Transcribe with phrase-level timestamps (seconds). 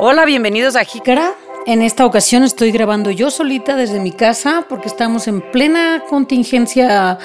[0.00, 1.34] Hola, bienvenidos a Jícara.
[1.66, 7.18] En esta ocasión estoy grabando yo solita desde mi casa porque estamos en plena contingencia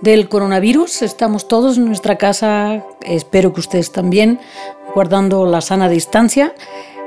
[0.00, 1.02] del coronavirus.
[1.02, 4.40] Estamos todos en nuestra casa, espero que ustedes también,
[4.92, 6.52] guardando la sana distancia.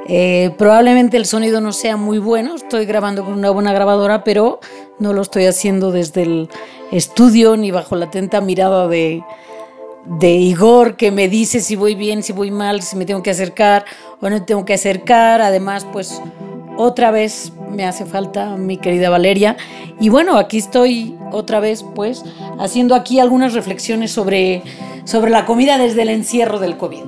[0.07, 4.61] Eh, probablemente el sonido no sea muy bueno, estoy grabando con una buena grabadora, pero
[4.99, 6.49] no lo estoy haciendo desde el
[6.93, 9.21] estudio ni bajo la atenta mirada de,
[10.05, 13.31] de Igor que me dice si voy bien, si voy mal, si me tengo que
[13.31, 13.85] acercar
[14.21, 15.41] o no tengo que acercar.
[15.41, 16.21] Además, pues
[16.77, 19.57] otra vez me hace falta mi querida Valeria.
[19.99, 22.23] Y bueno, aquí estoy otra vez, pues,
[22.57, 24.63] haciendo aquí algunas reflexiones sobre,
[25.03, 27.03] sobre la comida desde el encierro del COVID.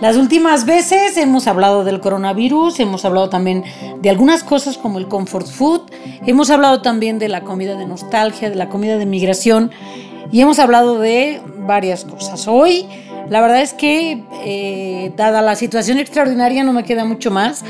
[0.00, 3.64] Las últimas veces hemos hablado del coronavirus, hemos hablado también
[4.00, 5.82] de algunas cosas como el comfort food,
[6.24, 9.70] hemos hablado también de la comida de nostalgia, de la comida de migración
[10.32, 12.48] y hemos hablado de varias cosas.
[12.48, 12.84] Hoy,
[13.28, 17.64] la verdad es que, eh, dada la situación extraordinaria, no me queda mucho más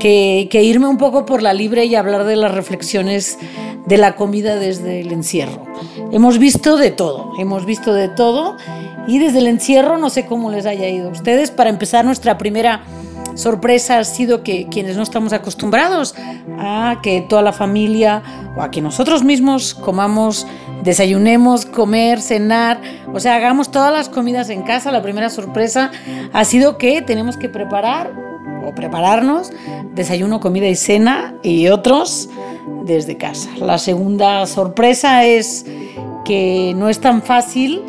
[0.00, 3.38] que, que irme un poco por la libre y hablar de las reflexiones
[3.86, 5.64] de la comida desde el encierro.
[6.10, 8.56] Hemos visto de todo, hemos visto de todo
[9.06, 11.52] y desde el encierro no sé cómo les haya ido a ustedes.
[11.52, 12.82] Para empezar, nuestra primera
[13.36, 16.14] sorpresa ha sido que quienes no estamos acostumbrados
[16.58, 18.22] a que toda la familia
[18.56, 20.46] o a que nosotros mismos comamos,
[20.82, 22.80] desayunemos, comer, cenar,
[23.12, 24.90] o sea, hagamos todas las comidas en casa.
[24.90, 25.90] La primera sorpresa
[26.32, 28.12] ha sido que tenemos que preparar
[28.66, 29.52] o prepararnos
[29.94, 32.28] desayuno, comida y cena y otros
[32.84, 33.50] desde casa.
[33.58, 35.64] La segunda sorpresa es
[36.24, 37.82] que no es tan fácil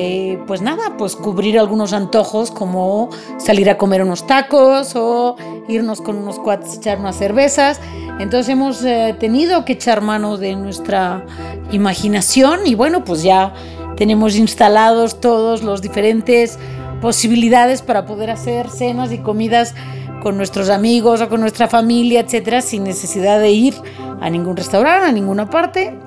[0.00, 5.34] eh, pues nada, pues cubrir algunos antojos como salir a comer unos tacos o
[5.66, 7.80] irnos con unos cuates a echar unas cervezas.
[8.20, 11.26] Entonces hemos eh, tenido que echar mano de nuestra
[11.72, 13.52] imaginación y bueno, pues ya
[13.96, 16.60] tenemos instalados todos los diferentes
[17.00, 19.74] posibilidades para poder hacer cenas y comidas
[20.22, 23.74] con nuestros amigos o con nuestra familia, etcétera, sin necesidad de ir
[24.20, 25.98] a ningún restaurante, a ninguna parte.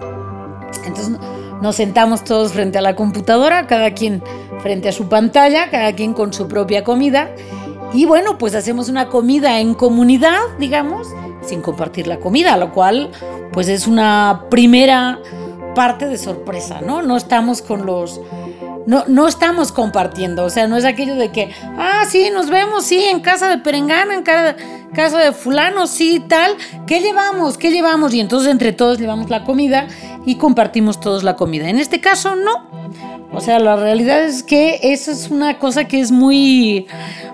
[0.85, 1.17] Entonces,
[1.61, 4.23] nos sentamos todos frente a la computadora, cada quien
[4.61, 7.29] frente a su pantalla, cada quien con su propia comida.
[7.93, 11.07] Y bueno, pues hacemos una comida en comunidad, digamos,
[11.43, 13.11] sin compartir la comida, lo cual
[13.51, 15.19] pues es una primera
[15.75, 17.01] parte de sorpresa, ¿no?
[17.01, 18.19] No estamos con los...
[18.87, 22.83] No, no estamos compartiendo, o sea, no es aquello de que, ah, sí, nos vemos,
[22.83, 26.57] sí, en casa de Perengana, en casa de fulano, sí, tal,
[26.87, 27.59] ¿qué llevamos?
[27.59, 28.11] ¿Qué llevamos?
[28.15, 29.85] Y entonces entre todos llevamos la comida
[30.25, 31.69] y compartimos todos la comida.
[31.69, 32.69] En este caso, no.
[33.33, 36.87] O sea, la realidad es que eso es una cosa que es muy,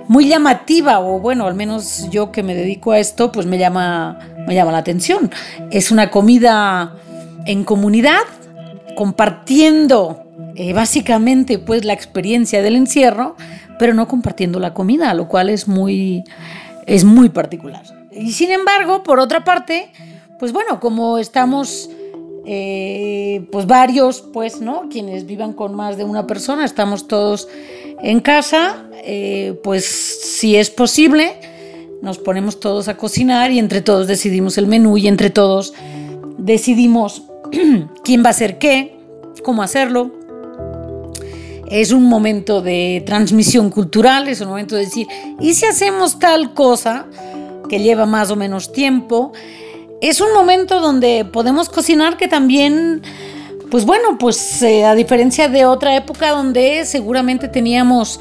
[0.07, 4.19] muy llamativa, o bueno, al menos yo que me dedico a esto, pues me llama,
[4.47, 5.31] me llama la atención.
[5.71, 6.95] Es una comida
[7.45, 8.21] en comunidad,
[8.95, 10.23] compartiendo
[10.55, 13.35] eh, básicamente pues la experiencia del encierro,
[13.79, 16.23] pero no compartiendo la comida, lo cual es muy,
[16.85, 17.83] es muy particular.
[18.11, 19.91] Y sin embargo, por otra parte,
[20.39, 21.89] pues bueno, como estamos
[22.49, 24.87] eh, pues varios, pues, ¿no?
[24.89, 27.49] Quienes vivan con más de una persona, estamos todos
[28.01, 31.33] en casa, eh, pues si es posible,
[32.01, 35.73] nos ponemos todos a cocinar y entre todos decidimos el menú y entre todos
[36.37, 37.23] decidimos
[38.05, 38.97] quién va a hacer qué,
[39.43, 40.11] cómo hacerlo.
[41.69, 45.05] Es un momento de transmisión cultural, es un momento de decir,
[45.41, 47.07] ¿y si hacemos tal cosa
[47.67, 49.33] que lleva más o menos tiempo?
[50.01, 53.01] Es un momento donde podemos cocinar que también,
[53.71, 58.19] pues bueno, pues eh, a diferencia de otra época donde seguramente teníamos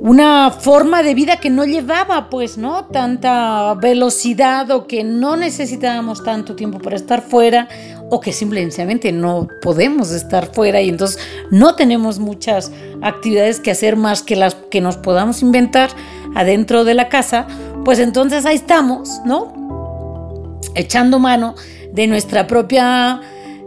[0.00, 2.84] una forma de vida que no llevaba pues, ¿no?
[2.84, 7.68] Tanta velocidad o que no necesitábamos tanto tiempo para estar fuera
[8.10, 11.20] o que simplemente no podemos estar fuera y entonces
[11.50, 12.70] no tenemos muchas
[13.02, 15.90] actividades que hacer más que las que nos podamos inventar
[16.34, 17.46] adentro de la casa,
[17.84, 19.67] pues entonces ahí estamos, ¿no?
[20.78, 21.54] Echando mano
[21.92, 23.20] de nuestra propia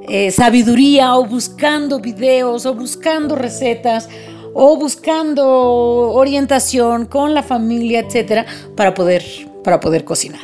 [0.08, 4.10] eh, sabiduría o buscando videos o buscando recetas
[4.54, 9.24] o buscando orientación con la familia, etcétera, para poder,
[9.64, 10.42] para poder cocinar.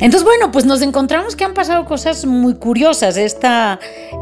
[0.00, 3.18] Entonces, bueno, pues nos encontramos que han pasado cosas muy curiosas.
[3.18, 3.78] Esta,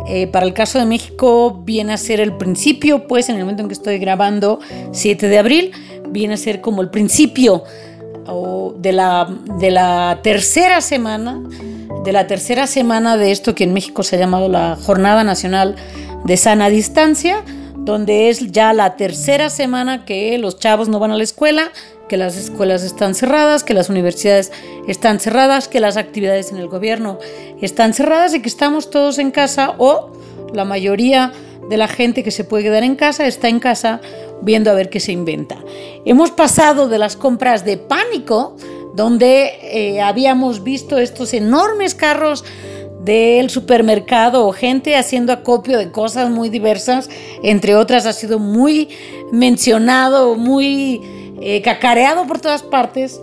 [0.08, 3.62] eh, para el caso de México, viene a ser el principio, pues en el momento
[3.62, 4.58] en que estoy grabando,
[4.92, 5.72] 7 de abril,
[6.08, 7.62] viene a ser como el principio
[8.76, 9.28] de la,
[9.58, 11.40] de la tercera semana,
[12.04, 15.76] de la tercera semana de esto que en México se ha llamado la Jornada Nacional
[16.24, 17.42] de Sana Distancia,
[17.76, 21.70] donde es ya la tercera semana que los chavos no van a la escuela,
[22.08, 24.52] que las escuelas están cerradas, que las universidades
[24.86, 27.18] están cerradas, que las actividades en el gobierno
[27.60, 30.12] están cerradas y que estamos todos en casa o
[30.52, 31.32] la mayoría
[31.68, 34.00] de la gente que se puede quedar en casa está en casa
[34.42, 35.58] viendo a ver qué se inventa.
[36.04, 38.56] Hemos pasado de las compras de pánico,
[38.94, 42.44] donde eh, habíamos visto estos enormes carros
[43.00, 47.08] del supermercado o gente haciendo acopio de cosas muy diversas,
[47.42, 48.88] entre otras ha sido muy
[49.32, 51.00] mencionado, muy
[51.40, 53.20] eh, cacareado por todas partes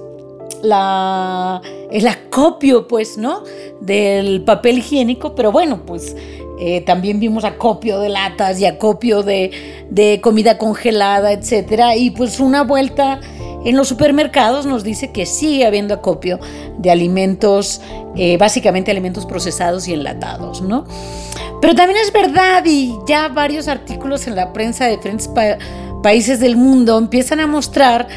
[0.63, 3.43] la, el acopio, pues, ¿no?
[3.81, 6.15] Del papel higiénico, pero bueno, pues
[6.59, 12.39] eh, también vimos acopio de latas y acopio de, de comida congelada, etcétera, y pues
[12.39, 13.19] una vuelta
[13.65, 16.39] en los supermercados nos dice que sigue habiendo acopio
[16.77, 17.81] de alimentos,
[18.15, 20.85] eh, básicamente alimentos procesados y enlatados, ¿no?
[21.61, 25.29] Pero también es verdad, y ya varios artículos en la prensa de diferentes
[26.03, 28.07] países del mundo empiezan a mostrar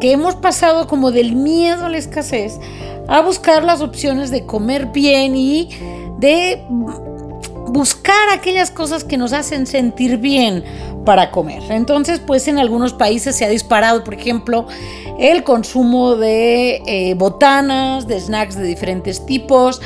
[0.00, 2.58] que hemos pasado como del miedo a la escasez
[3.06, 5.70] a buscar las opciones de comer bien y
[6.18, 6.64] de
[7.68, 10.64] buscar aquellas cosas que nos hacen sentir bien
[11.04, 11.62] para comer.
[11.70, 14.66] Entonces, pues en algunos países se ha disparado, por ejemplo,
[15.18, 19.80] el consumo de eh, botanas, de snacks de diferentes tipos,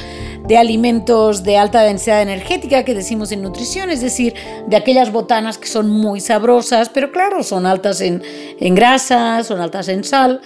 [0.46, 4.34] de alimentos de alta densidad energética que decimos en nutrición, es decir,
[4.66, 8.22] de aquellas botanas que son muy sabrosas, pero claro, son altas en,
[8.58, 10.40] en grasa, son altas en sal.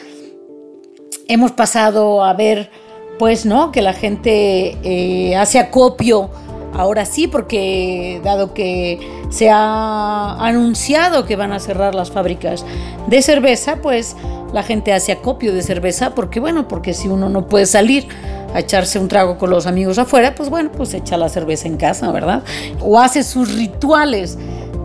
[1.26, 2.70] Hemos pasado a ver,
[3.18, 3.72] pues, ¿no?
[3.72, 6.30] Que la gente eh, hace acopio
[6.74, 8.98] ahora sí, porque dado que
[9.30, 12.64] se ha anunciado que van a cerrar las fábricas
[13.06, 14.16] de cerveza, pues
[14.52, 18.08] la gente hace acopio de cerveza, porque bueno, porque si uno no puede salir
[18.54, 21.76] a echarse un trago con los amigos afuera, pues bueno, pues echa la cerveza en
[21.76, 22.42] casa, ¿verdad?
[22.80, 24.38] O hace sus rituales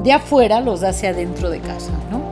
[0.04, 2.29] de afuera, los hace adentro de casa, ¿no?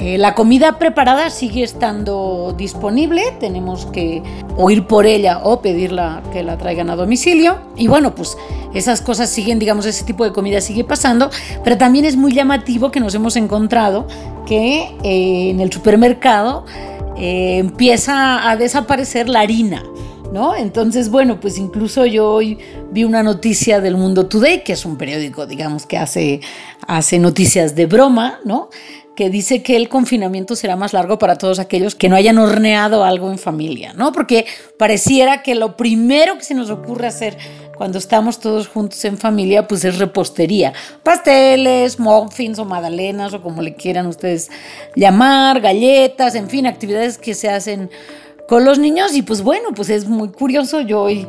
[0.00, 4.22] Eh, la comida preparada sigue estando disponible, tenemos que
[4.56, 7.58] o ir por ella o pedirla que la traigan a domicilio.
[7.76, 8.38] Y bueno, pues
[8.72, 11.30] esas cosas siguen, digamos, ese tipo de comida sigue pasando,
[11.62, 14.06] pero también es muy llamativo que nos hemos encontrado
[14.46, 16.64] que eh, en el supermercado
[17.18, 19.84] eh, empieza a desaparecer la harina.
[20.32, 20.54] ¿No?
[20.54, 22.56] Entonces, bueno, pues incluso yo hoy
[22.92, 26.40] vi una noticia del Mundo Today, que es un periódico, digamos, que hace,
[26.86, 28.68] hace noticias de broma, ¿no?
[29.20, 33.04] Que dice que el confinamiento será más largo para todos aquellos que no hayan horneado
[33.04, 34.12] algo en familia, ¿no?
[34.12, 34.46] Porque
[34.78, 37.36] pareciera que lo primero que se nos ocurre hacer
[37.76, 40.72] cuando estamos todos juntos en familia, pues es repostería.
[41.02, 44.50] Pasteles, muffins o magdalenas o como le quieran ustedes
[44.96, 47.90] llamar, galletas, en fin, actividades que se hacen
[48.48, 49.14] con los niños.
[49.14, 50.80] Y pues bueno, pues es muy curioso.
[50.80, 51.26] Yo hoy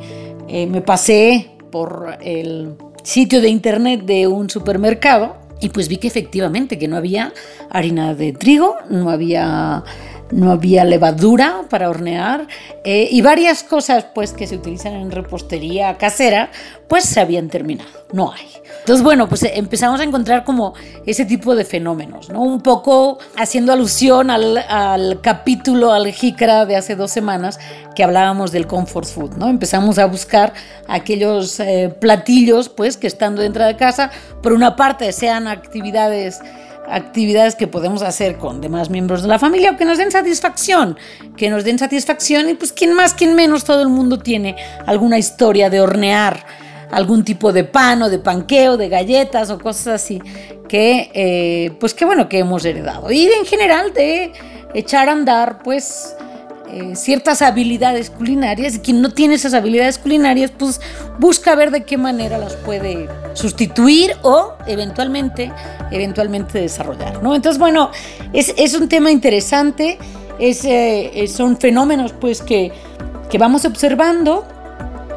[0.47, 2.73] eh, me pasé por el
[3.03, 7.33] sitio de internet de un supermercado y pues vi que efectivamente que no había
[7.69, 9.83] harina de trigo, no había,
[10.31, 12.47] no había levadura para hornear
[12.83, 16.49] eh, y varias cosas pues que se utilizan en repostería casera
[16.87, 18.47] pues se habían terminado, no hay.
[18.81, 20.73] Entonces, bueno, pues empezamos a encontrar como
[21.05, 22.41] ese tipo de fenómenos, ¿no?
[22.41, 27.59] Un poco haciendo alusión al, capítulo, al jícara de hace dos semanas
[27.95, 29.47] que hablábamos del comfort food, ¿no?
[29.47, 30.51] Empezamos a buscar
[30.87, 34.11] aquellos eh, platillos, pues, que estando dentro de casa,
[34.41, 36.41] por una parte sean actividades
[36.91, 40.97] actividades que podemos hacer con demás miembros de la familia o que nos den satisfacción,
[41.37, 44.55] que nos den satisfacción y pues quién más, quién menos, todo el mundo tiene
[44.85, 46.45] alguna historia de hornear
[46.91, 50.21] algún tipo de pan o de panqueo, de galletas o cosas así
[50.71, 53.11] que, eh, pues que bueno, que hemos heredado.
[53.11, 54.31] Y en general de
[54.73, 56.15] echar a andar, pues,
[56.71, 60.79] eh, ciertas habilidades culinarias y quien no tiene esas habilidades culinarias, pues
[61.19, 65.51] busca ver de qué manera las puede sustituir o eventualmente,
[65.91, 67.35] eventualmente desarrollar, ¿no?
[67.35, 67.91] Entonces, bueno,
[68.33, 69.97] es, es un tema interesante,
[70.39, 72.71] es, eh, son fenómenos, pues, que,
[73.29, 74.45] que vamos observando.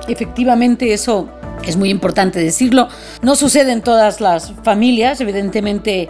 [0.09, 1.29] Efectivamente, eso
[1.67, 2.89] es muy importante decirlo.
[3.23, 6.09] No sucede en todas las familias, evidentemente,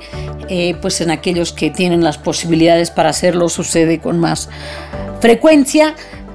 [0.49, 4.49] eh, pues en aquellos que tienen las posibilidades para hacerlo sucede con más
[5.25, 5.95] frecuencia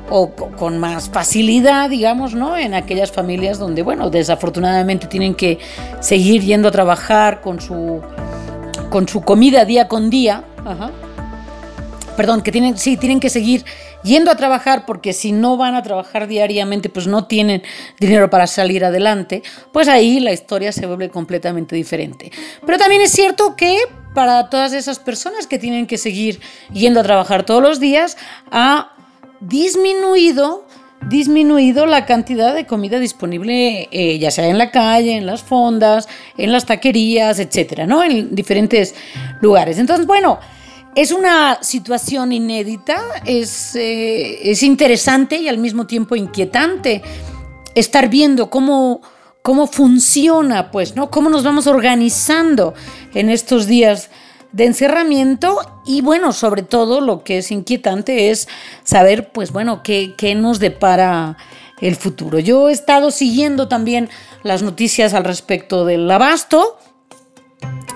[0.10, 2.58] o con más facilidad, digamos, ¿no?
[2.58, 5.60] En aquellas familias donde, bueno, desafortunadamente tienen que
[6.00, 8.02] seguir yendo a trabajar con su,
[8.90, 10.44] con su comida día con día.
[12.18, 13.64] Perdón, que tienen, sí, tienen que seguir
[14.04, 17.64] yendo a trabajar porque si no van a trabajar diariamente pues no tienen
[18.00, 22.32] dinero para salir adelante, pues ahí la historia se vuelve completamente diferente.
[22.66, 23.78] Pero también es cierto que
[24.14, 26.40] para todas esas personas que tienen que seguir
[26.74, 28.18] yendo a trabajar todos los días,
[28.52, 28.92] ha
[29.40, 30.66] disminuido
[31.08, 36.10] disminuido la cantidad de comida disponible, eh, ya sea en la calle, en las fondas,
[36.38, 38.04] en las taquerías, etcétera, ¿no?
[38.04, 38.96] En diferentes
[39.42, 39.80] lugares.
[39.80, 40.40] Entonces, bueno,
[41.02, 47.02] es una situación inédita, es, eh, es, interesante y al mismo tiempo inquietante
[47.74, 49.00] estar viendo cómo,
[49.42, 51.10] cómo funciona, pues, ¿no?
[51.10, 52.74] Cómo nos vamos organizando
[53.14, 54.10] en estos días
[54.52, 58.50] de encerramiento y bueno, sobre todo lo que es inquietante es
[58.84, 61.38] saber, pues bueno, qué, qué nos depara
[61.80, 62.40] el futuro.
[62.40, 64.10] Yo he estado siguiendo también
[64.44, 66.78] las noticias al respecto del abasto.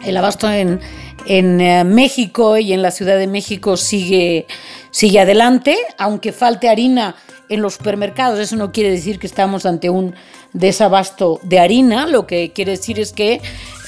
[0.05, 0.79] El abasto en,
[1.25, 4.46] en eh, México y en la Ciudad de México sigue,
[4.92, 7.15] sigue adelante, aunque falte harina
[7.50, 8.39] en los supermercados.
[8.39, 10.15] Eso no quiere decir que estamos ante un
[10.53, 13.42] desabasto de harina, lo que quiere decir es que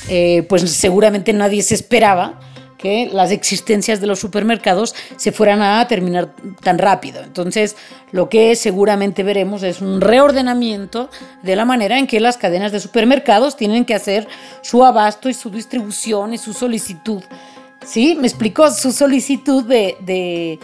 [0.10, 2.40] eh, pues seguramente nadie se esperaba
[2.86, 7.24] que las existencias de los supermercados se fueran a terminar tan rápido.
[7.24, 7.76] Entonces,
[8.12, 11.10] lo que seguramente veremos es un reordenamiento
[11.42, 14.28] de la manera en que las cadenas de supermercados tienen que hacer
[14.62, 17.24] su abasto y su distribución y su solicitud.
[17.84, 18.16] ¿Sí?
[18.22, 20.60] Me explicó su solicitud de,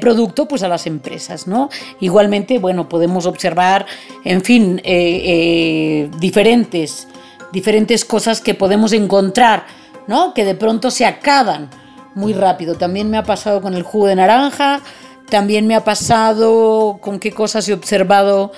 [0.00, 1.68] producto pues a las empresas, ¿no?
[1.98, 3.86] Igualmente, bueno, podemos observar,
[4.22, 7.08] en fin, eh, eh, diferentes,
[7.50, 10.34] diferentes cosas que podemos encontrar ¿no?
[10.34, 11.70] Que de pronto se acaban
[12.14, 12.74] muy rápido.
[12.74, 14.80] También me ha pasado con el jugo de naranja,
[15.28, 18.52] también me ha pasado con qué cosas he observado.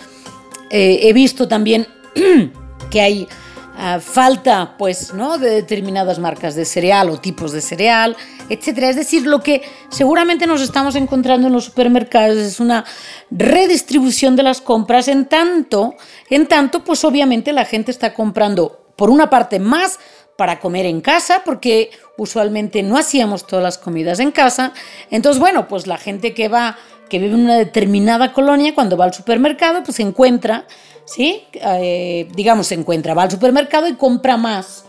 [0.70, 1.86] Eh, he visto también
[2.90, 3.28] que hay
[3.76, 5.38] ah, falta, pues, ¿no?
[5.38, 8.16] De determinadas marcas de cereal o tipos de cereal,
[8.48, 8.88] etcétera.
[8.88, 12.84] Es decir, lo que seguramente nos estamos encontrando en los supermercados es una
[13.30, 15.94] redistribución de las compras en tanto,
[16.30, 19.98] en tanto, pues obviamente la gente está comprando por una parte más
[20.36, 24.72] para comer en casa, porque usualmente no hacíamos todas las comidas en casa.
[25.10, 29.04] Entonces, bueno, pues la gente que va, que vive en una determinada colonia, cuando va
[29.04, 30.66] al supermercado, pues se encuentra,
[31.04, 31.44] ¿sí?
[31.54, 34.86] Eh, digamos, se encuentra, va al supermercado y compra más.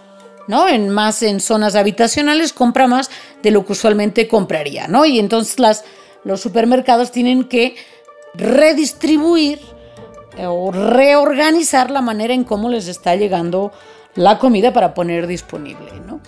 [0.47, 0.67] ¿no?
[0.67, 3.09] En más en zonas habitacionales compra más
[3.41, 5.05] de lo que usualmente compraría, ¿no?
[5.05, 5.55] Y entonces
[6.25, 7.75] los supermercados tienen que
[8.33, 9.59] redistribuir
[10.37, 13.71] eh, o reorganizar la manera en cómo les está llegando
[14.15, 16.21] la comida para poner disponible, ¿no?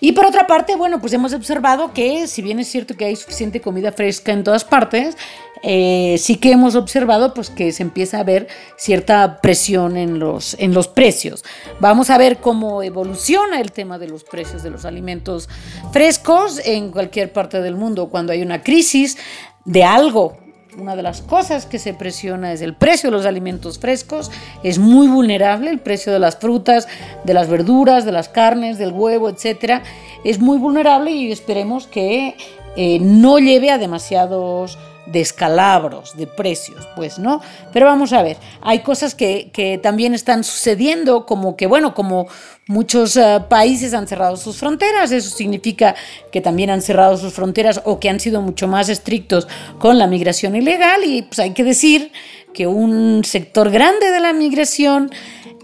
[0.00, 3.14] Y por otra parte, bueno, pues hemos observado que si bien es cierto que hay
[3.14, 5.16] suficiente comida fresca en todas partes,
[5.62, 10.54] eh, sí que hemos observado pues que se empieza a ver cierta presión en los,
[10.58, 11.44] en los precios.
[11.78, 15.48] Vamos a ver cómo evoluciona el tema de los precios de los alimentos
[15.92, 19.16] frescos en cualquier parte del mundo cuando hay una crisis
[19.64, 20.41] de algo
[20.78, 24.30] una de las cosas que se presiona es el precio de los alimentos frescos.
[24.62, 26.88] Es muy vulnerable el precio de las frutas,
[27.24, 29.82] de las verduras, de las carnes, del huevo, etcétera.
[30.24, 32.36] Es muy vulnerable y esperemos que
[32.76, 37.40] eh, no lleve a demasiados descalabros de precios, pues, ¿no?
[37.72, 42.28] Pero vamos a ver, hay cosas que, que también están sucediendo, como que, bueno, como
[42.66, 45.94] muchos eh, países han cerrado sus fronteras, eso significa
[46.30, 50.06] que también han cerrado sus fronteras o que han sido mucho más estrictos con la
[50.06, 52.12] migración ilegal y pues hay que decir
[52.54, 55.10] que un sector grande de la migración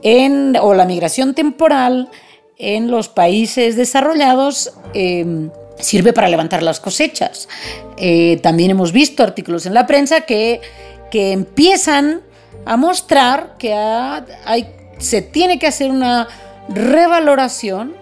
[0.03, 2.09] en, o la migración temporal
[2.57, 5.49] en los países desarrollados eh,
[5.81, 7.49] sirve para levantar las cosechas.
[7.97, 10.61] Eh, también hemos visto artículos en la prensa que,
[11.11, 12.23] que empiezan
[12.65, 14.69] a mostrar que hay,
[14.99, 16.29] se tiene que hacer una
[16.69, 17.95] revaloración,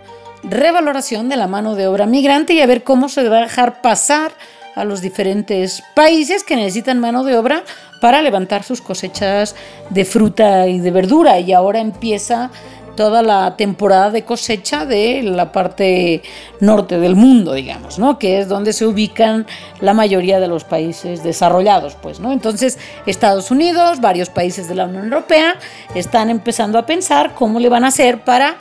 [0.43, 3.81] revaloración de la mano de obra migrante y a ver cómo se va a dejar
[3.81, 4.33] pasar
[4.75, 7.65] a los diferentes países que necesitan mano de obra
[8.01, 9.57] para levantar sus cosechas
[9.89, 11.41] de fruta y de verdura.
[11.41, 12.51] Y ahora empieza
[12.97, 16.23] toda la temporada de cosecha de la parte
[16.61, 18.19] norte del mundo, digamos, ¿no?
[18.19, 19.47] Que es donde se ubican
[19.81, 22.33] la mayoría de los países desarrollados, pues, ¿no?
[22.33, 25.55] Entonces, Estados Unidos, varios países de la Unión Europea
[25.95, 28.57] están empezando a pensar cómo le van a hacer para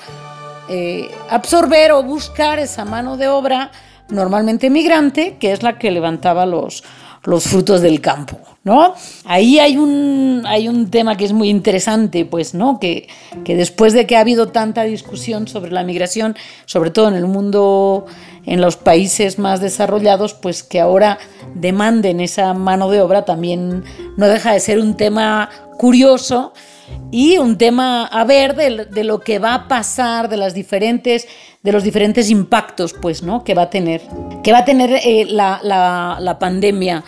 [0.68, 3.72] eh, absorber o buscar esa mano de obra
[4.10, 6.84] normalmente migrante, que es la que levantaba los,
[7.26, 8.94] los frutos del campo, ¿no?
[9.26, 12.80] Ahí hay un, hay un tema que es muy interesante, pues, ¿no?
[12.80, 13.08] Que,
[13.44, 17.26] que después de que ha habido tanta discusión sobre la migración, sobre todo en el
[17.26, 18.06] mundo,
[18.46, 21.18] en los países más desarrollados, pues que ahora
[21.56, 23.84] demanden esa mano de obra también
[24.18, 26.54] no deja de ser un tema curioso
[27.12, 31.28] y un tema a ver de, lo que va a pasar, de las diferentes,
[31.64, 33.44] de los diferentes impactos, pues, ¿no?
[33.44, 34.02] Que va a tener,
[34.44, 37.04] que va a tener eh, la, la, pandemia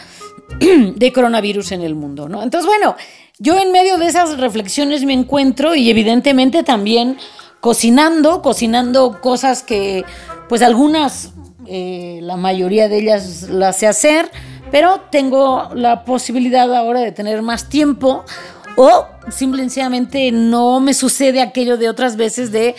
[0.96, 2.42] de coronavirus en el mundo, ¿no?
[2.42, 2.96] Entonces, bueno,
[3.40, 7.18] yo en medio de esas reflexiones me encuentro y evidentemente también
[7.60, 10.06] cocinando, cocinando cosas que,
[10.48, 11.34] pues, algunas,
[11.66, 14.32] eh, la mayoría de ellas las sé hacer,
[14.72, 18.24] pero tengo la posibilidad ahora de tener más tiempo
[18.78, 22.76] o simplemente no me sucede aquello de otras veces de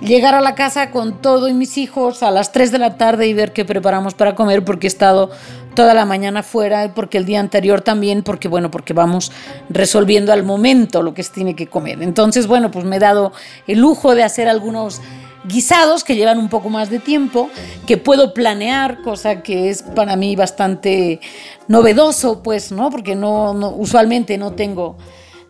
[0.00, 3.28] llegar a la casa con todo y mis hijos a las 3 de la tarde
[3.28, 5.30] y ver qué preparamos para comer porque he estado
[5.76, 9.30] toda la mañana fuera porque el día anterior también, porque bueno, porque vamos
[9.70, 12.02] resolviendo al momento lo que se tiene que comer.
[12.02, 13.32] Entonces, bueno, pues me he dado
[13.68, 15.00] el lujo de hacer algunos
[15.44, 17.50] guisados que llevan un poco más de tiempo,
[17.86, 21.20] que puedo planear, cosa que es para mí bastante
[21.68, 22.90] novedoso, pues, ¿no?
[22.90, 24.96] Porque no usualmente no tengo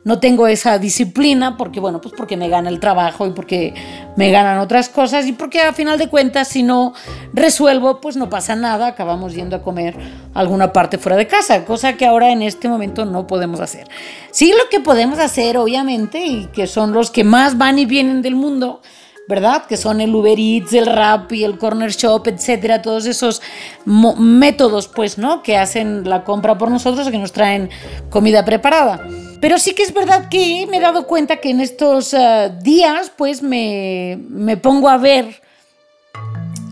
[0.06, 3.74] no tengo esa disciplina porque, bueno, pues porque me gana el trabajo y porque
[4.14, 6.94] me ganan otras cosas y porque a final de cuentas si no
[7.32, 9.96] resuelvo, pues no pasa nada, acabamos yendo a comer
[10.32, 13.88] alguna parte fuera de casa, cosa que ahora en este momento no podemos hacer.
[14.30, 18.22] Sí, lo que podemos hacer, obviamente, y que son los que más van y vienen
[18.22, 18.82] del mundo,
[19.26, 19.64] ¿verdad?
[19.66, 23.42] Que son el Uber Eats, el Rap y el Corner Shop, etcétera, todos esos
[23.84, 25.42] métodos, pues, ¿no?
[25.42, 27.70] Que hacen la compra por nosotros, que nos traen
[28.08, 29.00] comida preparada.
[29.40, 33.12] Pero sí que es verdad que me he dado cuenta que en estos eh, días,
[33.16, 35.42] pues, me, me pongo a ver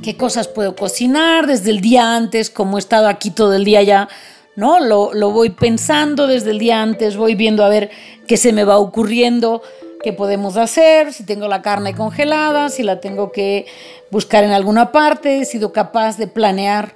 [0.03, 3.83] qué cosas puedo cocinar desde el día antes, como he estado aquí todo el día
[3.83, 4.09] ya,
[4.57, 4.81] ¿no?
[4.81, 7.91] Lo, lo voy pensando desde el día antes, voy viendo a ver
[8.27, 9.63] qué se me va ocurriendo
[10.05, 13.65] qué podemos hacer, si tengo la carne congelada, si la tengo que
[14.11, 16.93] buscar en alguna parte, he sido capaz de planear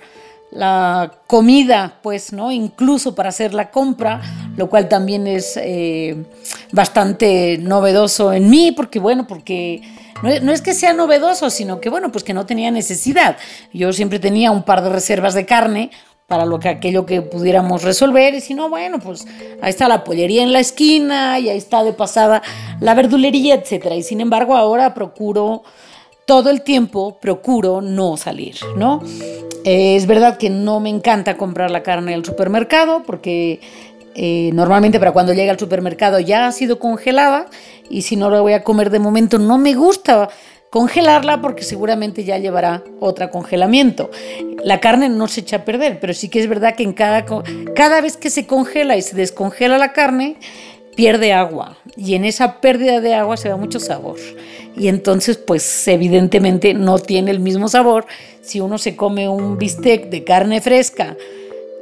[0.50, 2.50] la comida, pues, ¿no?
[2.50, 4.20] Incluso para hacer la compra,
[4.56, 6.24] lo cual también es eh,
[6.72, 9.82] bastante novedoso en mí, porque, bueno, porque
[10.22, 13.36] no, no, es que sea novedoso, sino que, bueno, pues que no tenía necesidad.
[13.72, 15.90] Yo siempre tenía un par de reservas de carne
[16.28, 19.26] para lo que aquello que pudiéramos resolver y si no, bueno, pues
[19.62, 22.42] ahí está la pollería en la esquina y ahí está de pasada
[22.80, 23.96] la verdulería, etcétera.
[23.96, 25.62] Y sin embargo, ahora procuro
[26.28, 29.00] todo el tiempo procuro no salir, ¿no?
[29.64, 33.61] Eh, es verdad que no me encanta comprar la carne al supermercado porque
[34.14, 37.47] eh, normalmente para cuando llega al supermercado ya ha sido congelada
[37.88, 40.28] y si no la voy a comer de momento no me gusta
[40.68, 44.11] congelarla porque seguramente ya llevará otro congelamiento.
[44.62, 47.25] La carne no se echa a perder, pero sí que es verdad que en cada,
[47.75, 50.37] cada vez que se congela y se descongela la carne,
[50.98, 54.16] pierde agua y en esa pérdida de agua se va mucho sabor.
[54.76, 58.04] Y entonces, pues evidentemente no tiene el mismo sabor
[58.40, 61.16] si uno se come un bistec de carne fresca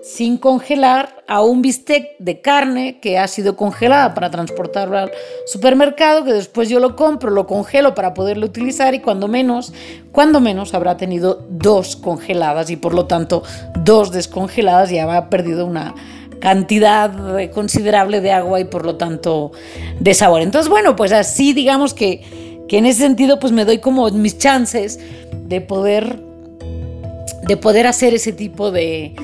[0.02, 5.10] sin congelar a un bistec de carne que ha sido congelada para transportarlo al
[5.46, 9.72] supermercado, que después yo lo compro, lo congelo para poderlo utilizar y cuando menos,
[10.12, 13.42] cuando menos habrá tenido dos congeladas y por lo tanto
[13.78, 15.94] dos descongeladas y habrá perdido una
[16.40, 17.12] cantidad
[17.50, 19.52] considerable de agua y por lo tanto
[20.00, 20.42] de sabor.
[20.42, 24.38] Entonces, bueno, pues así digamos que, que en ese sentido pues me doy como mis
[24.38, 25.00] chances
[25.32, 26.20] de poder
[27.46, 29.14] de poder hacer ese tipo de,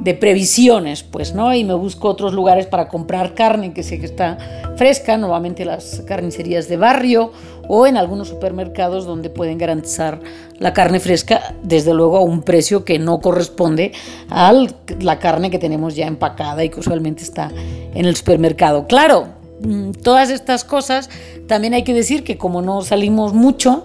[0.00, 1.54] de previsiones, pues, ¿no?
[1.54, 4.38] Y me busco otros lugares para comprar carne que sé que está
[4.76, 7.32] fresca, nuevamente las carnicerías de barrio
[7.68, 10.20] o en algunos supermercados donde pueden garantizar
[10.58, 13.92] la carne fresca, desde luego a un precio que no corresponde
[14.30, 14.52] a
[15.00, 17.52] la carne que tenemos ya empacada y que usualmente está
[17.94, 18.86] en el supermercado.
[18.86, 19.28] Claro,
[19.60, 21.10] mm, todas estas cosas
[21.46, 23.84] también hay que decir que como no salimos mucho,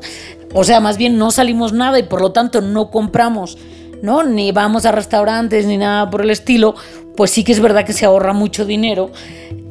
[0.54, 3.58] o sea, más bien no salimos nada y por lo tanto no compramos
[4.04, 4.22] ¿no?
[4.24, 6.76] Ni vamos a restaurantes ni nada por el estilo,
[7.15, 9.12] pues sí que es verdad que se ahorra mucho dinero.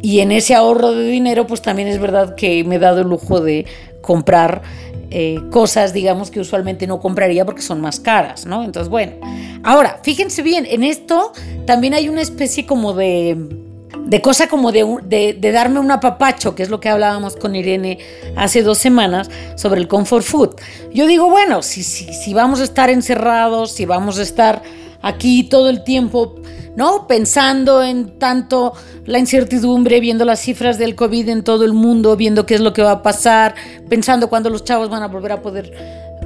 [0.01, 3.09] Y en ese ahorro de dinero, pues también es verdad que me he dado el
[3.09, 3.67] lujo de
[4.03, 4.63] comprar
[5.11, 8.65] eh, cosas, digamos, que usualmente no compraría porque son más caras, ¿no?
[8.65, 9.13] Entonces, bueno.
[9.63, 11.33] Ahora, fíjense bien, en esto
[11.67, 13.37] también hay una especie como de
[14.07, 17.99] de cosa como de, de, darme un apapacho, que es lo que hablábamos con Irene
[18.37, 20.51] hace dos semanas sobre el comfort food.
[20.93, 24.63] Yo digo, bueno, si, si, si vamos a estar encerrados, si vamos a estar
[25.03, 26.35] aquí todo el tiempo,
[26.77, 27.07] ¿no?
[27.07, 28.73] Pensando en tanto
[29.05, 32.73] la incertidumbre, viendo las cifras del COVID en todo el mundo, viendo qué es lo
[32.73, 33.55] que va a pasar,
[33.89, 35.73] pensando cuándo los chavos van a volver a poder,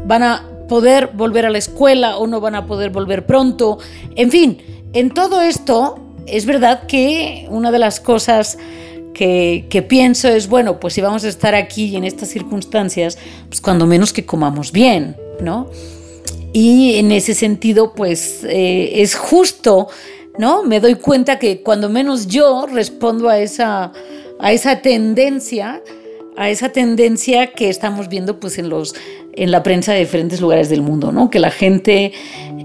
[0.07, 3.79] van a poder volver a la escuela o no van a poder volver pronto.
[4.15, 4.59] En fin,
[4.93, 8.59] en todo esto es verdad que una de las cosas
[9.15, 13.17] que, pienso es, bueno, pues si vamos a estar aquí y en estas circunstancias,
[13.49, 15.71] pues cuando menos que comamos bien, ¿no?
[16.53, 19.89] Y en ese sentido, pues eh, es justo,
[20.39, 20.63] ¿no?
[20.63, 23.93] Me doy cuenta que cuando menos yo respondo a esa,
[24.39, 25.83] a esa tendencia,
[26.37, 28.95] a esa tendencia que estamos viendo pues en los
[29.33, 31.29] en la prensa de diferentes lugares del mundo, ¿no?
[31.29, 32.13] Que la gente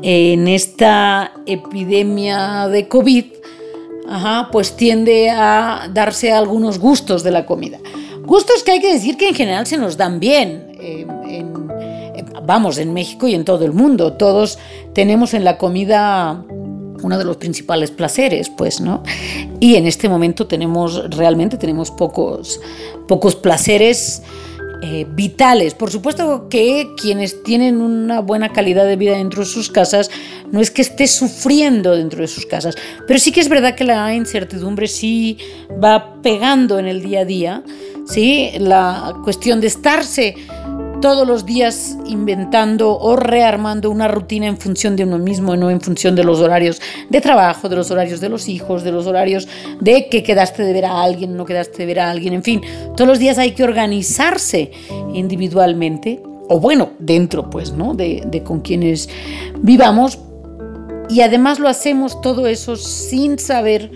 [0.02, 3.26] en esta epidemia de COVID
[4.52, 7.80] pues tiende a darse algunos gustos de la comida.
[8.24, 10.68] Gustos que hay que decir que en general se nos dan bien.
[10.80, 11.06] Eh,
[12.46, 14.14] vamos, en México y en todo el mundo.
[14.14, 14.60] Todos
[14.94, 16.44] tenemos en la comida
[17.02, 19.04] uno de los principales placeres, pues, ¿no?
[19.60, 22.60] Y en este momento tenemos, realmente tenemos pocos,
[23.08, 24.22] pocos placeres
[24.84, 25.76] eh, vitales.
[25.76, 30.10] Por supuesto que quienes tienen una buena calidad de vida dentro de sus casas
[30.52, 33.84] no es que esté sufriendo dentro de sus casas, pero sí que es verdad que
[33.84, 35.38] la incertidumbre sí
[35.72, 37.64] va pegando en el día a día,
[38.08, 38.54] ¿sí?
[38.58, 40.36] La cuestión de estarse
[41.02, 45.82] todos los días inventando o rearmando una rutina en función de uno mismo, no en
[45.82, 49.48] función de los horarios de trabajo, de los horarios de los hijos, de los horarios
[49.80, 52.62] de que quedaste de ver a alguien, no quedaste de ver a alguien, en fin,
[52.96, 54.72] todos los días hay que organizarse
[55.14, 57.96] individualmente, o bueno, dentro pues, ¿no?
[57.96, 59.10] De con quienes
[59.58, 60.20] vivamos,
[61.10, 63.92] y además lo hacemos todo eso sin saber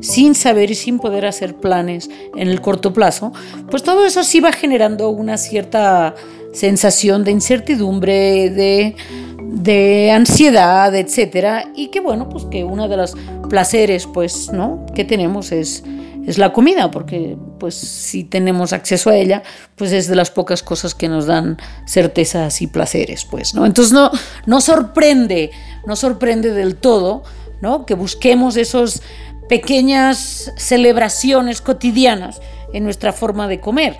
[0.00, 3.32] sin saber y sin poder hacer planes en el corto plazo,
[3.70, 6.14] pues todo eso sí va generando una cierta
[6.52, 8.96] sensación de incertidumbre, de,
[9.42, 13.14] de ansiedad, etcétera, y que bueno, pues que uno de los
[13.48, 14.86] placeres, pues, ¿no?
[14.94, 15.82] que tenemos es,
[16.26, 19.42] es la comida, porque pues si tenemos acceso a ella,
[19.76, 23.66] pues es de las pocas cosas que nos dan certezas y placeres, pues, ¿no?
[23.66, 24.10] Entonces no,
[24.46, 25.50] no sorprende,
[25.86, 27.22] no sorprende del todo,
[27.60, 27.86] ¿no?
[27.86, 29.02] Que busquemos esos
[29.48, 32.40] pequeñas celebraciones cotidianas
[32.72, 33.98] en nuestra forma de comer.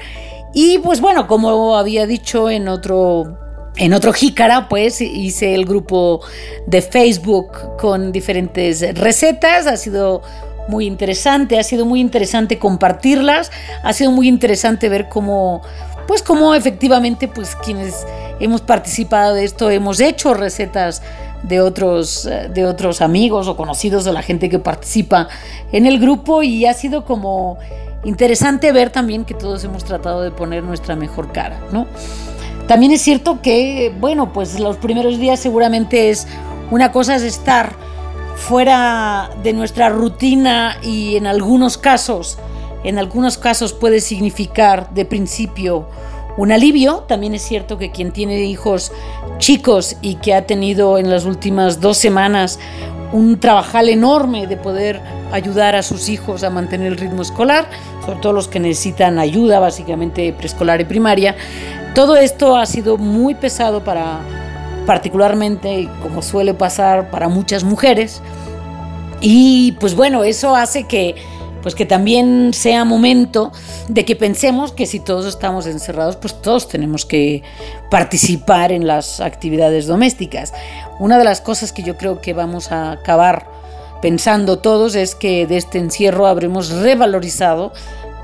[0.52, 3.38] Y pues bueno, como había dicho en otro
[3.76, 6.20] en otro jícara, pues hice el grupo
[6.66, 9.66] de Facebook con diferentes recetas.
[9.66, 10.22] Ha sido
[10.68, 13.50] muy interesante, ha sido muy interesante compartirlas,
[13.82, 15.62] ha sido muy interesante ver cómo,
[16.06, 18.06] pues cómo efectivamente, pues quienes
[18.38, 21.02] hemos participado de esto hemos hecho recetas
[21.42, 25.28] de otros, de otros amigos o conocidos de la gente que participa
[25.72, 27.58] en el grupo y ha sido como
[28.04, 31.86] interesante ver también que todos hemos tratado de poner nuestra mejor cara, ¿no?
[32.66, 36.26] También es cierto que, bueno, pues los primeros días seguramente es
[36.70, 37.72] una cosa es estar
[38.36, 42.38] fuera de nuestra rutina y en algunos casos,
[42.84, 45.88] en algunos casos puede significar de principio
[46.36, 47.04] un alivio.
[47.08, 48.92] También es cierto que quien tiene hijos
[49.38, 52.58] chicos y que ha tenido en las últimas dos semanas
[53.12, 55.00] un trabajal enorme de poder
[55.32, 57.68] ayudar a sus hijos a mantener el ritmo escolar,
[58.04, 61.34] sobre todo los que necesitan ayuda, básicamente preescolar y primaria.
[61.94, 64.20] Todo esto ha sido muy pesado para,
[64.86, 68.22] particularmente, como suele pasar para muchas mujeres.
[69.20, 71.16] Y pues bueno, eso hace que
[71.62, 73.52] pues que también sea momento
[73.88, 77.42] de que pensemos que si todos estamos encerrados, pues todos tenemos que
[77.90, 80.52] participar en las actividades domésticas.
[80.98, 83.46] Una de las cosas que yo creo que vamos a acabar
[84.00, 87.72] pensando todos es que de este encierro habremos revalorizado,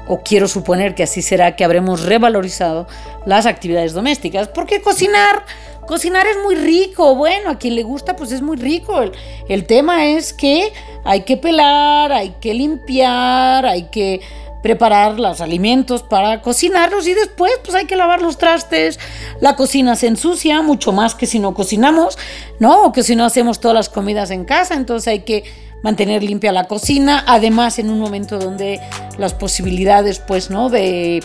[0.09, 2.87] o quiero suponer que así será, que habremos revalorizado
[3.25, 5.45] las actividades domésticas, porque cocinar
[5.87, 9.01] Cocinar es muy rico, bueno, a quien le gusta pues es muy rico.
[9.49, 10.73] El, tema es que
[11.05, 14.21] hay que pelar, hay que limpiar, hay que
[14.63, 18.99] preparar los alimentos para cocinarlos y después pues hay que lavar los trastes.
[19.41, 22.19] La cocina se ensucia mucho más que si no cocinamos,
[22.59, 22.87] ¿no?
[22.87, 25.45] O que si no hacemos todas las comidas en casa, entonces hay que
[25.85, 28.81] mantener limpia la cocina, además en un momento donde
[29.19, 30.69] las posibilidades pues, ¿no?
[30.69, 31.23] De,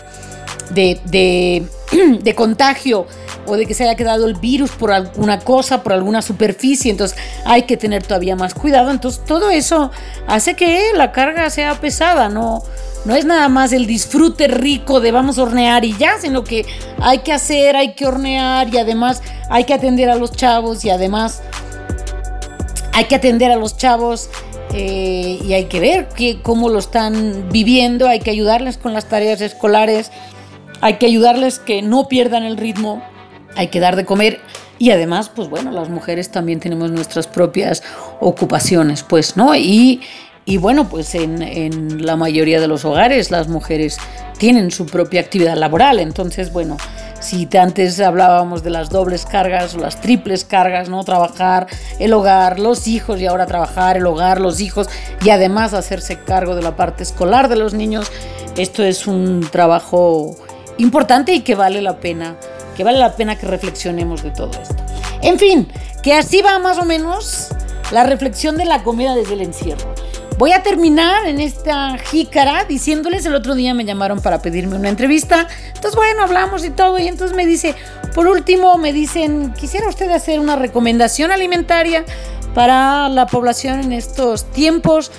[0.69, 1.65] de, de,
[2.21, 3.08] de contagio
[3.52, 7.18] o de que se haya quedado el virus por alguna cosa, por alguna superficie, entonces
[7.44, 8.92] hay que tener todavía más cuidado.
[8.92, 9.92] Entonces todo eso
[10.26, 12.64] hace que la carga sea pesada, no,
[13.04, 16.66] no es nada más el disfrute rico de vamos a hornear y ya, sino que
[17.02, 20.90] hay que hacer, hay que hornear y además hay que atender a los chavos y
[20.90, 21.42] además
[22.94, 24.30] hay que atender a los chavos.
[24.74, 29.10] Eh, y hay que ver que, cómo lo están viviendo, hay que ayudarles con las
[29.10, 30.12] tareas escolares,
[30.80, 33.04] hay que ayudarles que no pierdan el ritmo
[33.56, 34.40] hay que dar de comer
[34.80, 37.84] y además, pues bueno, las mujeres también tenemos nuestras propias
[38.20, 39.56] ocupaciones, pues, ¿no?
[39.56, 40.02] Y,
[40.46, 43.98] y bueno, pues en, en, la mayoría de los hogares las mujeres
[44.40, 46.78] tienen su propia actividad laboral, entonces, bueno,
[47.20, 51.04] si antes hablábamos de las dobles cargas o las triples cargas, ¿no?
[51.04, 51.68] Trabajar,
[52.00, 54.90] el hogar, los hijos y ahora trabajar, el hogar, los hijos
[55.24, 58.12] y además hacerse cargo de la parte escolar de los niños,
[58.58, 60.36] esto es un trabajo
[60.80, 62.36] importante y que vale la pena
[62.76, 64.76] que vale la pena que reflexionemos de todo esto.
[65.22, 67.50] En fin, que así va más o menos
[67.92, 69.94] la reflexión de la comida desde el encierro.
[70.38, 74.90] Voy a terminar en esta jícara diciéndoles, el otro día me llamaron para pedirme una
[74.90, 77.76] entrevista, entonces bueno, hablamos y todo, y entonces me dice,
[78.16, 82.06] por último me dicen, quisiera usted hacer una recomendación alimentaria
[82.56, 85.12] para la población en estos tiempos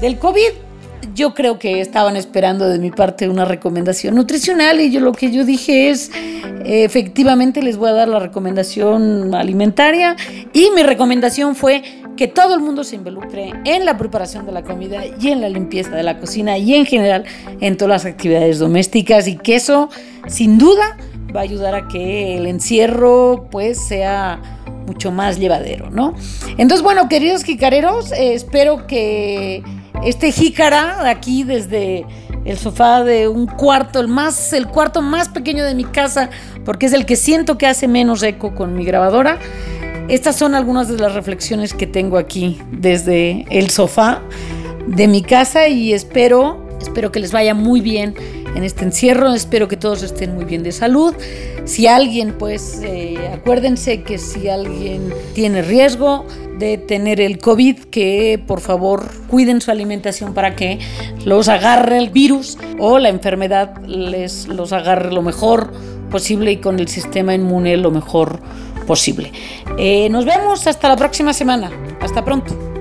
[0.00, 0.67] del COVID
[1.14, 5.30] yo creo que estaban esperando de mi parte una recomendación nutricional y yo lo que
[5.30, 6.10] yo dije es,
[6.64, 10.16] efectivamente les voy a dar la recomendación alimentaria
[10.52, 11.82] y mi recomendación fue
[12.16, 15.48] que todo el mundo se involucre en la preparación de la comida y en la
[15.48, 17.24] limpieza de la cocina y en general
[17.60, 19.88] en todas las actividades domésticas y que eso
[20.26, 20.98] sin duda
[21.34, 24.40] va a ayudar a que el encierro pues sea
[24.86, 26.14] mucho más llevadero, ¿no?
[26.56, 29.62] Entonces, bueno, queridos jicareros, eh, espero que
[30.04, 32.06] este jícara aquí desde
[32.44, 36.30] el sofá de un cuarto, el más, el cuarto más pequeño de mi casa,
[36.64, 39.38] porque es el que siento que hace menos eco con mi grabadora.
[40.08, 44.22] Estas son algunas de las reflexiones que tengo aquí desde el sofá
[44.86, 48.14] de mi casa y espero, espero que les vaya muy bien
[48.54, 51.14] en este encierro, espero que todos estén muy bien de salud.
[51.64, 56.24] Si alguien, pues eh, acuérdense que si alguien tiene riesgo
[56.58, 60.78] de tener el COVID, que por favor cuiden su alimentación para que
[61.24, 65.72] los agarre el virus o la enfermedad les los agarre lo mejor
[66.10, 68.40] posible y con el sistema inmune lo mejor
[68.86, 69.30] posible.
[69.76, 71.70] Eh, nos vemos hasta la próxima semana.
[72.00, 72.77] Hasta pronto.